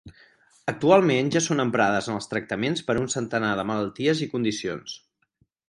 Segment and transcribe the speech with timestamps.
[0.71, 5.01] Actualment ja són emprades en els tractaments per un centenar de malalties i condicions.